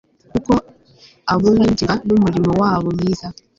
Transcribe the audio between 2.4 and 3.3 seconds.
wabo mwiza